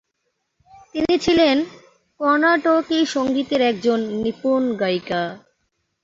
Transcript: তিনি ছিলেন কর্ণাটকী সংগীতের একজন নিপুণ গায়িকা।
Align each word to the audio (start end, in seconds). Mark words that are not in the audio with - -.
তিনি 0.95 1.15
ছিলেন 1.19 1.57
কর্ণাটকী 2.19 2.99
সংগীতের 3.13 3.61
একজন 3.71 3.99
নিপুণ 4.21 4.61
গায়িকা। 4.75 5.21